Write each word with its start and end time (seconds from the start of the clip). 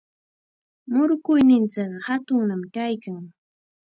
Murukuyninchikqa 0.91 2.03
hatunnam 2.07 2.61
kaykan. 2.75 3.23